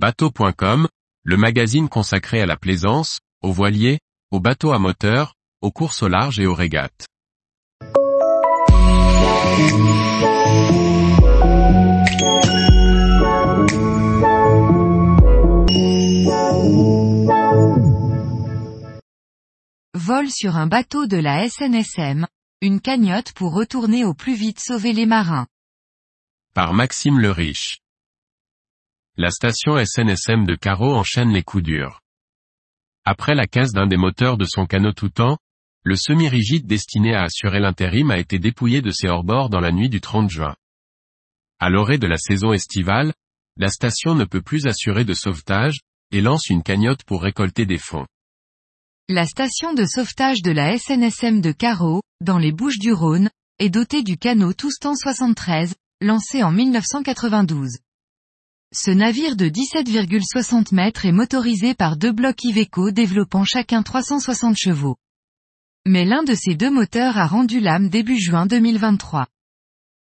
[0.00, 0.86] Bateau.com,
[1.24, 3.98] le magazine consacré à la plaisance, aux voiliers,
[4.30, 7.08] aux bateaux à moteur, aux courses au large et aux régates.
[19.94, 22.28] Vol sur un bateau de la SNSM,
[22.60, 25.48] une cagnotte pour retourner au plus vite sauver les marins.
[26.54, 27.80] Par Maxime le Riche.
[29.20, 32.00] La station SNSM de Carreau enchaîne les coups durs.
[33.04, 35.38] Après la casse d'un des moteurs de son canot tout temps,
[35.82, 39.88] le semi-rigide destiné à assurer l'intérim a été dépouillé de ses hors-bords dans la nuit
[39.88, 40.54] du 30 juin.
[41.58, 43.12] À l'orée de la saison estivale,
[43.56, 45.80] la station ne peut plus assurer de sauvetage,
[46.12, 48.06] et lance une cagnotte pour récolter des fonds.
[49.08, 53.70] La station de sauvetage de la SNSM de Carreau, dans les Bouches du Rhône, est
[53.70, 57.78] dotée du canot Toustan 73, lancé en 1992.
[58.74, 64.96] Ce navire de 17,60 mètres est motorisé par deux blocs Iveco développant chacun 360 chevaux.
[65.86, 69.26] Mais l'un de ces deux moteurs a rendu l'âme début juin 2023.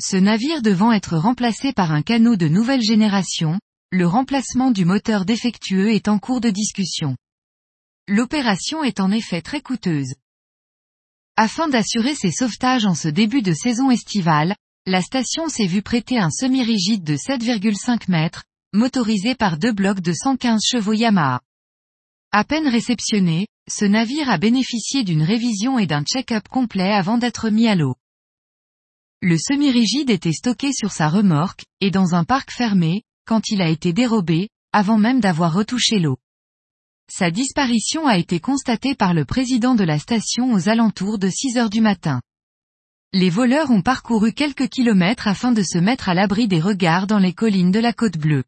[0.00, 3.58] Ce navire devant être remplacé par un canot de nouvelle génération,
[3.90, 7.16] le remplacement du moteur défectueux est en cours de discussion.
[8.06, 10.14] L'opération est en effet très coûteuse.
[11.36, 14.54] Afin d'assurer ses sauvetages en ce début de saison estivale,
[14.88, 20.12] la station s'est vue prêter un semi-rigide de 7,5 mètres, motorisé par deux blocs de
[20.12, 21.40] 115 chevaux Yamaha.
[22.30, 27.50] À peine réceptionné, ce navire a bénéficié d'une révision et d'un check-up complet avant d'être
[27.50, 27.96] mis à l'eau.
[29.22, 33.68] Le semi-rigide était stocké sur sa remorque, et dans un parc fermé, quand il a
[33.68, 36.18] été dérobé, avant même d'avoir retouché l'eau.
[37.10, 41.56] Sa disparition a été constatée par le président de la station aux alentours de 6
[41.56, 42.20] heures du matin.
[43.18, 47.18] Les voleurs ont parcouru quelques kilomètres afin de se mettre à l'abri des regards dans
[47.18, 48.44] les collines de la côte bleue.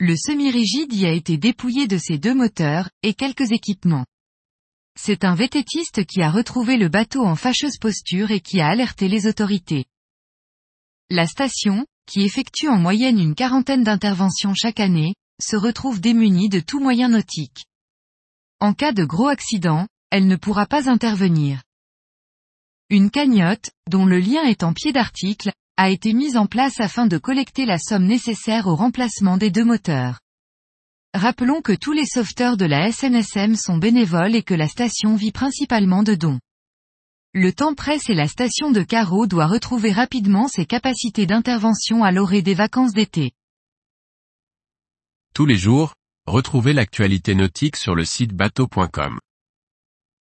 [0.00, 4.06] Le semi-rigide y a été dépouillé de ses deux moteurs, et quelques équipements.
[4.98, 9.08] C'est un vététiste qui a retrouvé le bateau en fâcheuse posture et qui a alerté
[9.08, 9.84] les autorités.
[11.10, 16.60] La station, qui effectue en moyenne une quarantaine d'interventions chaque année, se retrouve démunie de
[16.60, 17.66] tout moyen nautique.
[18.60, 21.62] En cas de gros accident, elle ne pourra pas intervenir.
[22.90, 27.06] Une cagnotte, dont le lien est en pied d'article, a été mise en place afin
[27.06, 30.20] de collecter la somme nécessaire au remplacement des deux moteurs.
[31.14, 35.32] Rappelons que tous les sauveteurs de la SNSM sont bénévoles et que la station vit
[35.32, 36.40] principalement de dons.
[37.32, 42.12] Le temps presse et la station de Carreau doit retrouver rapidement ses capacités d'intervention à
[42.12, 43.32] l'orée des vacances d'été.
[45.34, 45.94] Tous les jours,
[46.26, 49.18] retrouvez l'actualité nautique sur le site bateau.com.